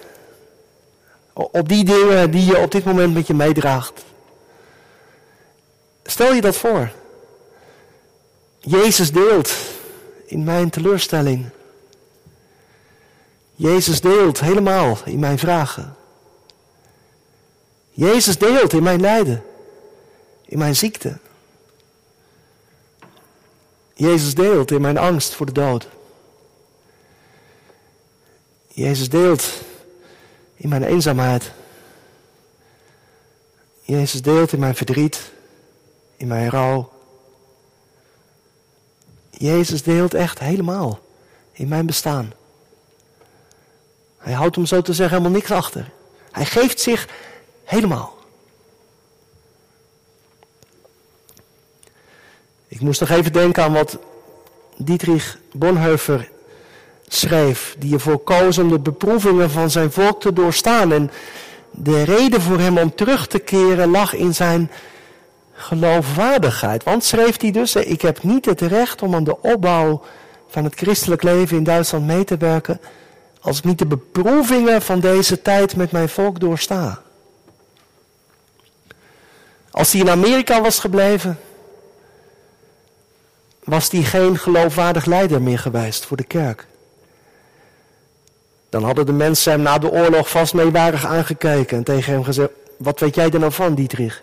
Op 1.33 1.69
die 1.69 1.85
dingen 1.85 2.31
die 2.31 2.45
je 2.45 2.59
op 2.59 2.71
dit 2.71 2.85
moment 2.85 3.15
met 3.15 3.27
je 3.27 3.35
meedraagt. 3.35 4.05
Stel 6.07 6.33
je 6.33 6.41
dat 6.41 6.57
voor. 6.57 6.91
Jezus 8.59 9.13
deelt 9.13 9.55
in 10.27 10.45
mijn 10.45 10.71
teleurstelling. 10.71 11.49
Jezus 13.55 14.01
deelt 14.01 14.41
helemaal 14.41 14.99
in 15.05 15.19
mijn 15.19 15.39
vragen. 15.39 15.97
Jezus 17.91 18.39
deelt 18.39 18.73
in 18.73 18.83
mijn 18.83 19.01
lijden, 19.01 19.45
in 20.45 20.59
mijn 20.59 20.77
ziekte. 20.77 21.19
Jezus 23.95 24.35
deelt 24.35 24.71
in 24.71 24.81
mijn 24.81 24.99
angst 24.99 25.35
voor 25.35 25.47
de 25.47 25.53
dood. 25.53 25.89
Jezus 28.69 29.09
deelt 29.09 29.45
in 30.55 30.69
mijn 30.69 30.83
eenzaamheid. 30.83 31.53
Jezus 33.83 34.23
deelt 34.23 34.53
in 34.53 34.59
mijn 34.59 34.75
verdriet 34.75 35.35
in 36.17 36.27
mijn 36.27 36.51
rouw. 36.51 36.93
Jezus 39.31 39.83
deelt 39.83 40.15
echt 40.15 40.39
helemaal 40.39 41.01
in 41.53 41.69
mijn 41.69 41.87
bestaan. 41.87 42.33
Hij 44.19 44.33
houdt 44.33 44.57
om 44.57 44.67
zo 44.67 44.83
te 44.83 44.93
zeggen 44.93 45.17
helemaal 45.17 45.39
niks 45.39 45.51
achter. 45.51 45.91
Hij 46.31 46.45
geeft 46.45 46.81
zich 46.81 47.09
helemaal. 47.65 48.17
Ik 52.69 52.81
moest 52.81 53.01
nog 53.01 53.09
even 53.09 53.33
denken 53.33 53.63
aan 53.63 53.73
wat 53.73 53.99
Dietrich 54.77 55.39
Bonhoeffer 55.53 56.31
schreef, 57.09 57.77
die 57.79 57.95
ervoor 57.95 58.19
koos 58.19 58.59
om 58.59 58.69
de 58.69 58.79
beproevingen 58.79 59.51
van 59.51 59.71
zijn 59.71 59.93
volk 59.93 60.21
te 60.21 60.33
doorstaan. 60.33 60.93
En 60.93 61.11
de 61.71 62.03
reden 62.03 62.41
voor 62.41 62.59
hem 62.59 62.79
om 62.79 62.95
terug 62.95 63.27
te 63.27 63.39
keren 63.39 63.91
lag 63.91 64.15
in 64.15 64.35
zijn 64.35 64.71
geloofwaardigheid. 65.57 66.85
Want 66.85 67.05
schreef 67.05 67.41
hij 67.41 67.51
dus, 67.51 67.75
ik 67.75 68.03
heb 68.03 68.23
niet 68.23 68.45
het 68.45 68.61
recht 68.61 69.03
om 69.03 69.15
aan 69.15 69.25
de 69.25 69.41
opbouw 69.43 70.03
van 70.49 70.65
het 70.65 70.75
christelijk 70.75 71.23
leven 71.23 71.57
in 71.57 71.65
Duitsland 71.65 72.07
mee 72.07 72.25
te 72.25 72.37
werken 72.37 72.81
als 73.41 73.59
ik 73.59 73.65
niet 73.65 73.79
de 73.79 73.87
beproevingen 73.87 74.83
van 74.83 75.01
deze 75.01 75.43
tijd 75.43 75.77
met 75.77 75.91
mijn 75.91 76.09
volk 76.09 76.41
doorsta. 76.41 77.03
Als 79.71 79.93
hij 79.93 80.01
in 80.01 80.11
Amerika 80.11 80.61
was 80.61 80.79
gebleven, 80.79 81.39
was 83.65 83.91
hij 83.91 84.03
geen 84.03 84.39
geloofwaardig 84.39 85.05
leider 85.05 85.43
meer 85.43 85.59
geweest 85.59 86.05
voor 86.05 86.17
de 86.17 86.25
kerk. 86.25 86.67
Dan 88.69 88.85
hadden 88.85 89.07
de 89.07 89.13
mensen 89.13 89.53
hem 89.53 89.63
na 89.63 89.79
de 89.79 89.91
oorlog 89.91 90.31
vast 90.31 90.55
meewarig 90.55 91.07
aangekeken 91.07 91.77
en 91.77 91.85
tegen 91.85 92.13
hem 92.13 92.25
gezegd: 92.25 92.51
Wat 92.79 93.01
weet 93.01 93.15
jij 93.15 93.31
er 93.31 93.39
nou 93.39 93.53
van, 93.53 93.75
Dietrich? 93.75 94.23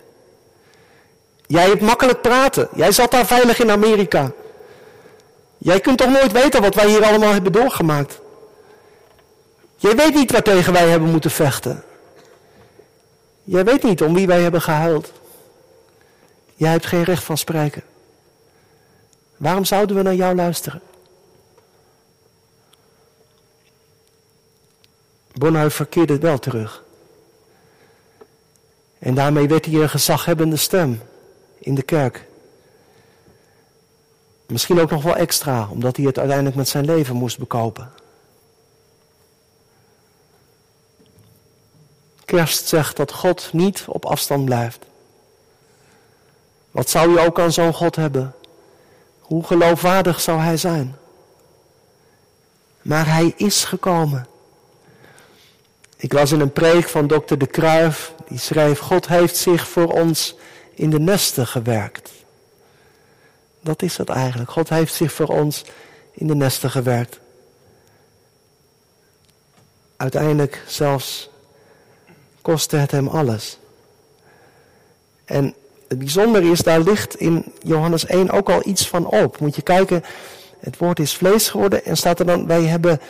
Jij 1.46 1.66
hebt 1.66 1.80
makkelijk 1.80 2.20
praten. 2.20 2.68
Jij 2.74 2.92
zat 2.92 3.10
daar 3.10 3.26
veilig 3.26 3.58
in 3.58 3.70
Amerika. 3.70 4.32
Jij 5.58 5.80
kunt 5.80 5.98
toch 5.98 6.10
nooit 6.10 6.32
weten 6.32 6.62
wat 6.62 6.74
wij 6.74 6.88
hier 6.88 7.04
allemaal 7.04 7.32
hebben 7.32 7.52
doorgemaakt. 7.52 8.20
Jij 9.76 9.96
weet 9.96 10.14
niet 10.14 10.32
waartegen 10.32 10.72
wij 10.72 10.88
hebben 10.88 11.10
moeten 11.10 11.30
vechten. 11.30 11.84
Jij 13.44 13.64
weet 13.64 13.82
niet 13.82 14.02
om 14.02 14.14
wie 14.14 14.26
wij 14.26 14.42
hebben 14.42 14.62
gehuild. 14.62 15.12
Jij 16.54 16.70
hebt 16.70 16.86
geen 16.86 17.02
recht 17.02 17.24
van 17.24 17.38
spreken. 17.38 17.82
Waarom 19.36 19.64
zouden 19.64 19.96
we 19.96 20.02
naar 20.02 20.14
jou 20.14 20.34
luisteren? 20.34 20.80
Bonhoeffer 25.32 25.70
verkeerde 25.70 26.18
wel 26.18 26.38
terug. 26.38 26.82
En 28.98 29.14
daarmee 29.14 29.48
werd 29.48 29.64
hij 29.64 29.74
een 29.74 29.88
gezaghebbende 29.88 30.56
stem 30.56 31.00
in 31.64 31.74
de 31.74 31.82
kerk. 31.82 32.26
Misschien 34.46 34.80
ook 34.80 34.90
nog 34.90 35.02
wel 35.02 35.16
extra, 35.16 35.68
omdat 35.70 35.96
hij 35.96 36.06
het 36.06 36.18
uiteindelijk 36.18 36.56
met 36.56 36.68
zijn 36.68 36.84
leven 36.84 37.16
moest 37.16 37.38
bekopen. 37.38 37.92
Kerst 42.24 42.66
zegt 42.66 42.96
dat 42.96 43.12
God 43.12 43.48
niet 43.52 43.84
op 43.86 44.04
afstand 44.04 44.44
blijft. 44.44 44.84
Wat 46.70 46.90
zou 46.90 47.10
je 47.10 47.26
ook 47.26 47.40
aan 47.40 47.52
zo'n 47.52 47.74
God 47.74 47.96
hebben? 47.96 48.34
Hoe 49.18 49.44
geloofwaardig 49.44 50.20
zou 50.20 50.40
hij 50.40 50.56
zijn? 50.56 50.96
Maar 52.82 53.06
hij 53.06 53.34
is 53.36 53.64
gekomen. 53.64 54.26
Ik 55.96 56.12
was 56.12 56.32
in 56.32 56.40
een 56.40 56.52
preek 56.52 56.88
van 56.88 57.06
dokter 57.06 57.38
De 57.38 57.46
Kruif, 57.46 58.12
die 58.28 58.38
schreef: 58.38 58.78
God 58.78 59.08
heeft 59.08 59.36
zich 59.36 59.68
voor 59.68 59.92
ons 59.92 60.36
in 60.74 60.90
de 60.90 61.00
nesten 61.00 61.46
gewerkt. 61.46 62.10
Dat 63.60 63.82
is 63.82 63.96
het 63.96 64.08
eigenlijk. 64.08 64.50
God 64.50 64.68
heeft 64.68 64.94
zich 64.94 65.12
voor 65.12 65.28
ons 65.28 65.64
in 66.12 66.26
de 66.26 66.34
nesten 66.34 66.70
gewerkt. 66.70 67.20
Uiteindelijk 69.96 70.62
zelfs 70.66 71.30
kostte 72.42 72.76
het 72.76 72.90
hem 72.90 73.08
alles. 73.08 73.58
En 75.24 75.54
het 75.88 75.98
bijzondere 75.98 76.50
is, 76.50 76.60
daar 76.60 76.80
ligt 76.80 77.14
in 77.14 77.52
Johannes 77.62 78.06
1 78.06 78.30
ook 78.30 78.50
al 78.50 78.66
iets 78.66 78.88
van 78.88 79.06
op. 79.06 79.38
Moet 79.38 79.56
je 79.56 79.62
kijken, 79.62 80.04
het 80.58 80.78
woord 80.78 80.98
is 80.98 81.14
vlees 81.14 81.48
geworden 81.48 81.84
en 81.84 81.96
staat 81.96 82.18
er 82.18 82.26
dan, 82.26 82.46
wij 82.46 82.62
hebben 82.62 83.00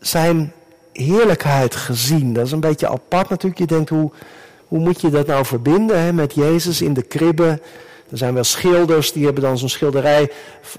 zijn 0.00 0.52
heerlijkheid 0.92 1.76
gezien. 1.76 2.32
Dat 2.32 2.46
is 2.46 2.52
een 2.52 2.60
beetje 2.60 2.88
apart 2.88 3.28
natuurlijk. 3.28 3.60
Je 3.60 3.66
denkt, 3.66 3.88
hoe, 3.88 4.10
hoe 4.68 4.78
moet 4.78 5.00
je 5.00 5.10
dat 5.10 5.26
nou 5.26 5.44
verbinden 5.44 6.00
hè, 6.00 6.12
met 6.12 6.34
Jezus 6.34 6.82
in 6.82 6.94
de 6.94 7.02
kribbe? 7.02 7.60
Er 8.10 8.18
zijn 8.18 8.34
wel 8.34 8.44
schilders, 8.44 9.12
die 9.12 9.24
hebben 9.24 9.42
dan 9.42 9.58
zo'n 9.58 9.68
schilderij, 9.68 10.30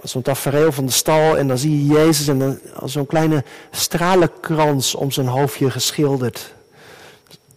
zo'n 0.04 0.22
tafereel 0.22 0.72
van 0.72 0.86
de 0.86 0.92
stal. 0.92 1.38
En 1.38 1.48
dan 1.48 1.58
zie 1.58 1.78
je 1.78 1.94
Jezus 1.94 2.28
en 2.28 2.40
dan 2.40 2.60
zo'n 2.84 3.06
kleine 3.06 3.44
stralenkrans 3.72 4.96
om 4.96 5.12
zijn 5.12 5.28
hoofdje 5.28 5.72
geschilderd. 5.72 6.54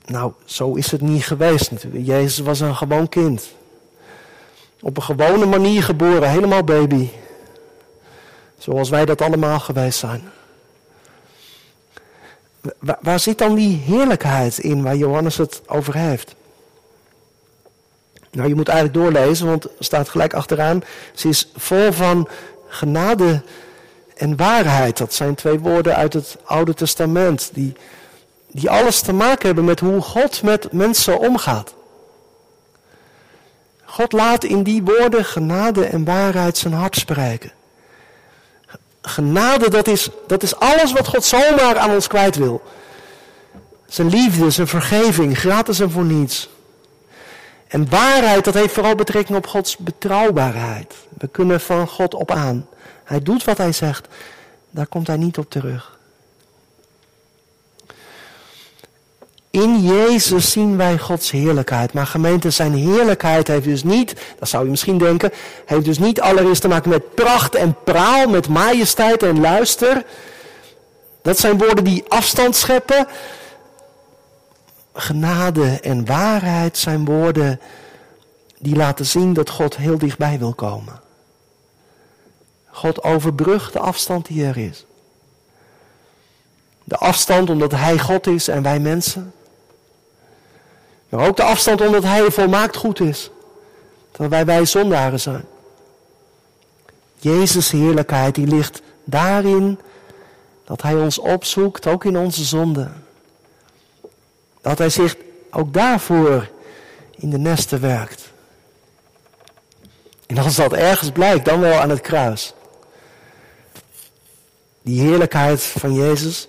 Nou, 0.04 0.32
zo 0.44 0.74
is 0.74 0.90
het 0.90 1.00
niet 1.00 1.24
geweest 1.24 1.70
natuurlijk. 1.70 2.06
Jezus 2.06 2.38
was 2.38 2.60
een 2.60 2.76
gewoon 2.76 3.08
kind. 3.08 3.54
Op 4.80 4.96
een 4.96 5.02
gewone 5.02 5.46
manier 5.46 5.82
geboren, 5.82 6.30
helemaal 6.30 6.64
baby. 6.64 7.08
Zoals 8.58 8.88
wij 8.88 9.04
dat 9.04 9.22
allemaal 9.22 9.60
geweest 9.60 9.98
zijn. 9.98 10.22
Waar, 13.00 13.20
zit 13.20 13.38
dan 13.38 13.54
die 13.54 13.76
heerlijkheid 13.76 14.58
in 14.58 14.82
waar 14.82 14.96
Johannes 14.96 15.36
het 15.36 15.62
over 15.66 15.96
heeft? 15.96 16.34
Nou, 18.30 18.48
je 18.48 18.54
moet 18.54 18.68
eigenlijk 18.68 18.98
doorlezen, 18.98 19.46
want 19.46 19.64
er 19.64 19.70
staat 19.78 20.08
gelijk 20.08 20.34
achteraan. 20.34 20.82
Ze 21.14 21.28
is 21.28 21.50
vol 21.56 21.92
van 21.92 22.28
genade 22.68 23.42
en 24.16 24.36
waarheid. 24.36 24.96
Dat 24.98 25.14
zijn 25.14 25.34
twee 25.34 25.58
woorden 25.58 25.96
uit 25.96 26.12
het 26.12 26.36
Oude 26.44 26.74
Testament. 26.74 27.50
Die, 27.52 27.72
die 28.46 28.70
alles 28.70 29.00
te 29.00 29.12
maken 29.12 29.46
hebben 29.46 29.64
met 29.64 29.80
hoe 29.80 30.00
God 30.00 30.42
met 30.42 30.72
mensen 30.72 31.18
omgaat. 31.18 31.74
God 33.84 34.12
laat 34.12 34.44
in 34.44 34.62
die 34.62 34.82
woorden 34.82 35.24
genade 35.24 35.84
en 35.84 36.04
waarheid 36.04 36.56
zijn 36.56 36.72
hart 36.72 36.96
spreken. 36.96 37.52
Genade, 39.02 39.70
dat 39.70 39.88
is, 39.88 40.08
dat 40.26 40.42
is 40.42 40.56
alles 40.56 40.92
wat 40.92 41.06
God 41.06 41.24
zomaar 41.24 41.78
aan 41.78 41.90
ons 41.90 42.06
kwijt 42.06 42.36
wil. 42.36 42.62
Zijn 43.86 44.08
liefde, 44.08 44.50
zijn 44.50 44.66
vergeving, 44.66 45.38
gratis 45.38 45.80
en 45.80 45.90
voor 45.90 46.04
niets. 46.04 46.48
En 47.68 47.90
waarheid, 47.90 48.44
dat 48.44 48.54
heeft 48.54 48.74
vooral 48.74 48.94
betrekking 48.94 49.38
op 49.38 49.46
Gods 49.46 49.76
betrouwbaarheid. 49.76 50.94
We 51.18 51.28
kunnen 51.28 51.60
van 51.60 51.88
God 51.88 52.14
op 52.14 52.30
aan. 52.30 52.66
Hij 53.04 53.22
doet 53.22 53.44
wat 53.44 53.58
hij 53.58 53.72
zegt, 53.72 54.08
daar 54.70 54.86
komt 54.86 55.06
hij 55.06 55.16
niet 55.16 55.38
op 55.38 55.50
terug. 55.50 55.98
In 59.50 59.82
Jezus 59.82 60.50
zien 60.50 60.76
wij 60.76 60.98
Gods 60.98 61.30
heerlijkheid. 61.30 61.92
Maar 61.92 62.06
gemeente, 62.06 62.50
zijn 62.50 62.74
heerlijkheid 62.74 63.46
heeft 63.46 63.64
dus 63.64 63.82
niet, 63.82 64.14
dat 64.38 64.48
zou 64.48 64.64
je 64.64 64.70
misschien 64.70 64.98
denken, 64.98 65.32
heeft 65.66 65.84
dus 65.84 65.98
niet 65.98 66.20
allereerst 66.20 66.60
te 66.60 66.68
maken 66.68 66.90
met 66.90 67.14
pracht 67.14 67.54
en 67.54 67.76
praal, 67.84 68.28
met 68.28 68.48
majesteit 68.48 69.22
en 69.22 69.40
luister. 69.40 70.04
Dat 71.22 71.38
zijn 71.38 71.58
woorden 71.58 71.84
die 71.84 72.04
afstand 72.08 72.56
scheppen. 72.56 73.06
Genade 74.92 75.78
en 75.80 76.06
waarheid 76.06 76.78
zijn 76.78 77.04
woorden 77.04 77.60
die 78.58 78.76
laten 78.76 79.06
zien 79.06 79.32
dat 79.32 79.50
God 79.50 79.76
heel 79.76 79.98
dichtbij 79.98 80.38
wil 80.38 80.54
komen. 80.54 81.00
God 82.66 83.02
overbrugt 83.02 83.72
de 83.72 83.78
afstand 83.78 84.26
die 84.26 84.44
er 84.44 84.56
is. 84.56 84.84
De 86.84 86.96
afstand 86.96 87.50
omdat 87.50 87.72
Hij 87.72 87.98
God 87.98 88.26
is 88.26 88.48
en 88.48 88.62
wij 88.62 88.80
mensen. 88.80 89.32
Maar 91.10 91.26
ook 91.26 91.36
de 91.36 91.42
afstand 91.42 91.80
omdat 91.80 92.02
Hij 92.02 92.30
volmaakt 92.30 92.76
goed 92.76 93.00
is. 93.00 93.30
Wij 94.16 94.44
wij 94.44 94.64
zondaren 94.64 95.20
zijn. 95.20 95.44
Jezus' 97.16 97.70
heerlijkheid 97.70 98.34
die 98.34 98.46
ligt 98.46 98.82
daarin 99.04 99.78
dat 100.64 100.82
Hij 100.82 100.94
ons 100.94 101.18
opzoekt, 101.18 101.86
ook 101.86 102.04
in 102.04 102.18
onze 102.18 102.44
zonden. 102.44 103.04
Dat 104.60 104.78
Hij 104.78 104.88
zich 104.88 105.16
ook 105.50 105.72
daarvoor 105.72 106.48
in 107.16 107.30
de 107.30 107.38
nesten 107.38 107.80
werkt. 107.80 108.30
En 110.26 110.38
als 110.38 110.56
dat 110.56 110.72
ergens 110.72 111.10
blijkt, 111.10 111.44
dan 111.44 111.60
wel 111.60 111.80
aan 111.80 111.90
het 111.90 112.00
kruis. 112.00 112.54
Die 114.82 115.00
heerlijkheid 115.00 115.62
van 115.62 115.94
Jezus, 115.94 116.48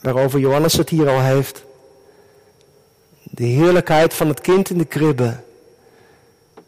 waarover 0.00 0.40
Johannes 0.40 0.72
het 0.72 0.88
hier 0.88 1.08
al 1.08 1.20
heeft, 1.20 1.62
de 3.38 3.44
heerlijkheid 3.44 4.14
van 4.14 4.28
het 4.28 4.40
kind 4.40 4.70
in 4.70 4.78
de 4.78 4.84
kribbe. 4.84 5.36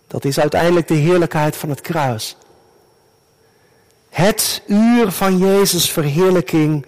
Dat 0.06 0.24
is 0.24 0.38
uiteindelijk 0.38 0.88
de 0.88 0.94
heerlijkheid 0.94 1.56
van 1.56 1.68
het 1.68 1.80
kruis. 1.80 2.36
Het 4.08 4.62
uur 4.66 5.10
van 5.10 5.38
Jezus' 5.38 5.90
verheerlijking. 5.90 6.86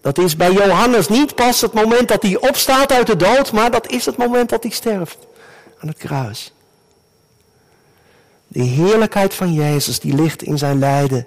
Dat 0.00 0.18
is 0.18 0.36
bij 0.36 0.52
Johannes 0.52 1.08
niet 1.08 1.34
pas 1.34 1.60
het 1.60 1.72
moment 1.72 2.08
dat 2.08 2.22
hij 2.22 2.36
opstaat 2.40 2.92
uit 2.92 3.06
de 3.06 3.16
dood, 3.16 3.52
maar 3.52 3.70
dat 3.70 3.86
is 3.90 4.06
het 4.06 4.16
moment 4.16 4.48
dat 4.48 4.62
hij 4.62 4.72
sterft 4.72 5.18
aan 5.78 5.88
het 5.88 5.98
kruis. 5.98 6.52
De 8.46 8.62
heerlijkheid 8.62 9.34
van 9.34 9.52
Jezus 9.52 10.00
die 10.00 10.14
ligt 10.14 10.42
in 10.42 10.58
zijn 10.58 10.78
lijden, 10.78 11.26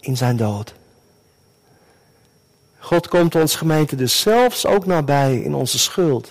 in 0.00 0.16
zijn 0.16 0.36
dood. 0.36 0.74
God 2.78 3.08
komt 3.08 3.34
ons 3.34 3.56
gemeente 3.56 3.96
dus 3.96 4.20
zelfs 4.20 4.66
ook 4.66 4.86
nabij 4.86 5.36
in 5.36 5.54
onze 5.54 5.78
schuld 5.78 6.30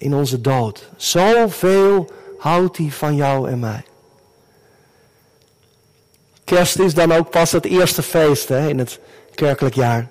in 0.00 0.14
onze 0.14 0.40
dood. 0.40 0.88
Zoveel 0.96 2.10
houdt 2.38 2.76
hij 2.76 2.90
van 2.90 3.14
jou 3.14 3.50
en 3.50 3.58
mij. 3.58 3.82
Kerst 6.44 6.78
is 6.78 6.94
dan 6.94 7.12
ook 7.12 7.30
pas 7.30 7.52
het 7.52 7.64
eerste 7.64 8.02
feest 8.02 8.48
hè, 8.48 8.68
in 8.68 8.78
het 8.78 9.00
kerkelijk 9.34 9.74
jaar. 9.74 10.08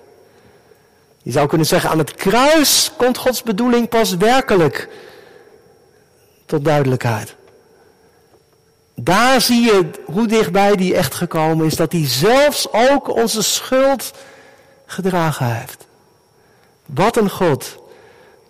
Je 1.22 1.30
zou 1.30 1.48
kunnen 1.48 1.66
zeggen, 1.66 1.90
aan 1.90 1.98
het 1.98 2.14
kruis 2.14 2.92
komt 2.96 3.18
Gods 3.18 3.42
bedoeling 3.42 3.88
pas 3.88 4.16
werkelijk 4.16 4.88
tot 6.46 6.64
duidelijkheid. 6.64 7.34
Daar 8.94 9.40
zie 9.40 9.60
je 9.60 9.90
hoe 10.04 10.26
dichtbij 10.26 10.76
die 10.76 10.94
echt 10.94 11.14
gekomen 11.14 11.66
is, 11.66 11.76
dat 11.76 11.92
hij 11.92 12.06
zelfs 12.06 12.72
ook 12.72 13.08
onze 13.16 13.42
schuld 13.42 14.12
gedragen 14.86 15.54
heeft. 15.54 15.86
Wat 16.86 17.16
een 17.16 17.30
God. 17.30 17.79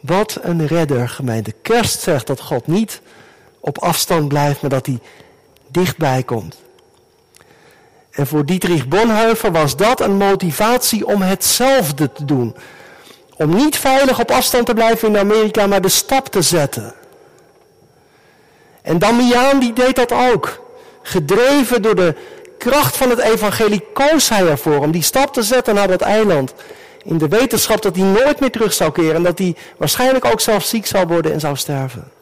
Wat 0.00 0.38
een 0.42 0.66
redder, 0.66 1.08
gemeente. 1.08 1.54
Kerst 1.62 2.00
zegt 2.00 2.26
dat 2.26 2.40
God 2.40 2.66
niet 2.66 3.00
op 3.60 3.78
afstand 3.78 4.28
blijft, 4.28 4.60
maar 4.60 4.70
dat 4.70 4.86
hij 4.86 4.98
dichtbij 5.68 6.22
komt. 6.22 6.56
En 8.10 8.26
voor 8.26 8.46
Dietrich 8.46 8.88
Bonhoeffer 8.88 9.52
was 9.52 9.76
dat 9.76 10.00
een 10.00 10.16
motivatie 10.16 11.06
om 11.06 11.22
hetzelfde 11.22 12.12
te 12.12 12.24
doen. 12.24 12.56
Om 13.36 13.54
niet 13.54 13.76
veilig 13.76 14.20
op 14.20 14.30
afstand 14.30 14.66
te 14.66 14.74
blijven 14.74 15.08
in 15.08 15.18
Amerika, 15.18 15.66
maar 15.66 15.80
de 15.80 15.88
stap 15.88 16.26
te 16.26 16.42
zetten. 16.42 16.94
En 18.82 18.98
Damiaan 18.98 19.58
die 19.58 19.72
deed 19.72 19.96
dat 19.96 20.12
ook. 20.12 20.64
Gedreven 21.02 21.82
door 21.82 21.94
de 21.94 22.14
kracht 22.58 22.96
van 22.96 23.10
het 23.10 23.18
evangelie 23.18 23.84
koos 23.92 24.28
hij 24.28 24.46
ervoor 24.46 24.78
om 24.78 24.90
die 24.90 25.02
stap 25.02 25.32
te 25.32 25.42
zetten 25.42 25.74
naar 25.74 25.88
dat 25.88 26.00
eiland. 26.00 26.54
In 27.02 27.18
de 27.18 27.28
wetenschap 27.28 27.82
dat 27.82 27.96
hij 27.96 28.04
nooit 28.04 28.40
meer 28.40 28.50
terug 28.50 28.72
zou 28.72 28.92
keren 28.92 29.14
en 29.14 29.22
dat 29.22 29.38
hij 29.38 29.56
waarschijnlijk 29.76 30.24
ook 30.24 30.40
zelf 30.40 30.64
ziek 30.64 30.86
zou 30.86 31.06
worden 31.06 31.32
en 31.32 31.40
zou 31.40 31.56
sterven. 31.56 32.12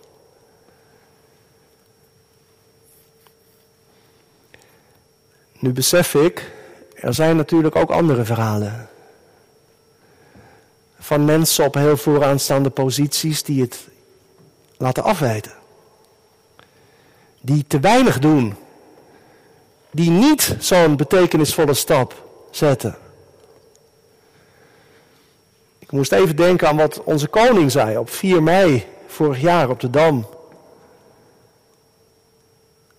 Nu 5.59 5.73
besef 5.73 6.14
ik, 6.14 6.53
er 6.95 7.14
zijn 7.14 7.37
natuurlijk 7.37 7.77
ook 7.77 7.91
andere 7.91 8.25
verhalen. 8.25 8.88
Van 10.99 11.25
mensen 11.25 11.64
op 11.64 11.75
heel 11.75 11.97
vooraanstaande 11.97 12.71
posities 12.71 13.43
die 13.43 13.61
het 13.61 13.79
laten 14.77 15.03
afweten. 15.03 15.53
Die 17.41 17.64
te 17.67 17.81
weinig 17.81 18.19
doen. 18.19 18.57
Die 19.91 20.11
niet 20.11 20.57
zo'n 20.59 20.97
betekenisvolle 20.97 21.75
stap 21.75 22.29
zetten. 22.51 22.97
Ik 25.88 25.94
moest 25.94 26.12
even 26.12 26.37
denken 26.37 26.68
aan 26.68 26.77
wat 26.77 27.01
onze 27.05 27.27
koning 27.27 27.70
zei 27.70 27.98
op 27.98 28.11
4 28.11 28.42
mei 28.42 28.87
vorig 29.07 29.40
jaar 29.40 29.70
op 29.70 29.81
de 29.81 29.90
Dam. 29.90 30.27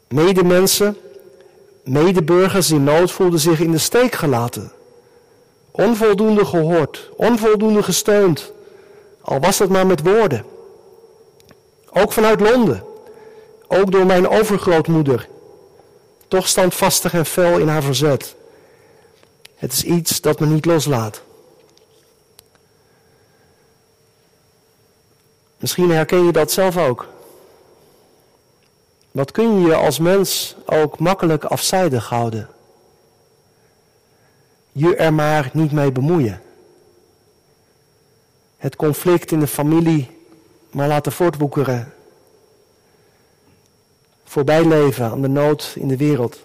Medemensen 0.08 0.98
Medeburgers 1.84 2.72
in 2.72 2.84
nood 2.84 3.12
voelden 3.12 3.40
zich 3.40 3.60
in 3.60 3.72
de 3.72 3.78
steek 3.78 4.16
gelaten. 4.16 4.72
Onvoldoende 5.72 6.46
gehoord, 6.46 7.10
onvoldoende 7.16 7.84
gesteund, 7.84 8.52
al 9.22 9.40
was 9.40 9.60
het 9.60 9.70
maar 9.70 9.88
met 9.88 10.02
woorden. 10.02 10.46
Ook 11.90 12.12
vanuit 12.12 12.40
Londen, 12.40 12.84
ook 13.68 13.92
door 13.92 14.06
mijn 14.06 14.30
overgrootmoeder, 14.30 15.28
toch 16.28 16.48
standvastig 16.48 17.14
en 17.14 17.26
fel 17.26 17.58
in 17.58 17.68
haar 17.68 17.84
verzet. 17.84 18.36
Het 19.56 19.72
is 19.74 19.84
iets 19.84 20.22
dat 20.22 20.40
me 20.40 20.46
niet 20.46 20.66
loslaat. 20.66 21.22
Misschien 25.60 25.92
herken 25.92 26.26
je 26.26 26.32
dat 26.32 26.52
zelf 26.52 26.78
ook. 26.78 27.08
Wat 29.12 29.32
kun 29.32 29.60
je 29.60 29.68
je 29.68 29.76
als 29.76 30.00
mens 30.00 30.56
ook 30.66 31.00
makkelijk 31.00 31.44
afzijdig 31.44 32.10
houden? 32.10 32.50
Je 34.72 34.96
er 34.96 35.14
maar 35.14 35.50
niet 35.54 35.72
mee 35.72 35.92
bemoeien. 35.92 36.42
Het 38.58 38.76
conflict 38.76 39.32
in 39.32 39.40
de 39.40 39.48
familie 39.48 40.18
maar 40.72 40.88
laten 40.88 41.12
voortwoekeren. 41.12 41.94
Voorbij 44.24 44.66
leven 44.66 45.06
aan 45.06 45.22
de 45.22 45.28
nood 45.28 45.74
in 45.76 45.88
de 45.88 45.98
wereld. 45.98 46.38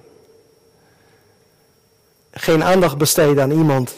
Geen 2.30 2.64
aandacht 2.64 2.98
besteden 2.98 3.42
aan 3.42 3.50
iemand 3.50 3.94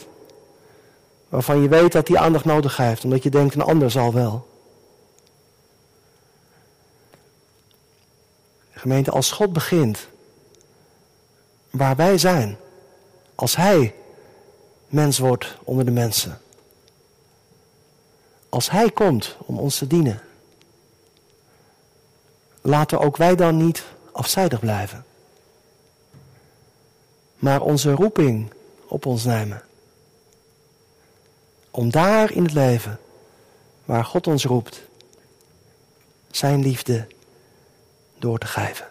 waarvan 1.28 1.62
je 1.62 1.68
weet 1.68 1.92
dat 1.92 2.06
die 2.06 2.18
aandacht 2.18 2.44
nodig 2.44 2.76
heeft, 2.76 3.04
omdat 3.04 3.22
je 3.22 3.30
denkt 3.30 3.54
een 3.54 3.62
ander 3.62 3.90
zal 3.90 4.12
wel. 4.12 4.46
Gemeente, 8.86 9.10
als 9.10 9.30
God 9.30 9.52
begint 9.52 10.06
waar 11.70 11.96
wij 11.96 12.18
zijn, 12.18 12.56
als 13.34 13.56
Hij 13.56 13.94
mens 14.88 15.18
wordt 15.18 15.56
onder 15.64 15.84
de 15.84 15.90
mensen, 15.90 16.40
als 18.48 18.70
Hij 18.70 18.90
komt 18.90 19.36
om 19.38 19.58
ons 19.58 19.78
te 19.78 19.86
dienen, 19.86 20.22
laten 22.60 23.00
ook 23.00 23.16
wij 23.16 23.36
dan 23.36 23.56
niet 23.56 23.84
afzijdig 24.12 24.60
blijven, 24.60 25.04
maar 27.36 27.60
onze 27.60 27.92
roeping 27.92 28.52
op 28.86 29.06
ons 29.06 29.24
nemen. 29.24 29.62
Om 31.70 31.90
daar 31.90 32.32
in 32.32 32.42
het 32.42 32.52
leven, 32.52 33.00
waar 33.84 34.04
God 34.04 34.26
ons 34.26 34.44
roept, 34.44 34.80
Zijn 36.30 36.62
liefde 36.62 37.06
door 38.18 38.38
te 38.38 38.46
geven. 38.46 38.86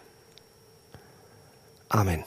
Amen. 1.86 2.24